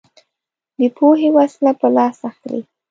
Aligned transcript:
دی 0.77 0.87
پوهې 0.97 1.29
وسله 1.37 1.71
په 1.79 1.87
لاس 1.95 2.17
اخلي 2.29 2.61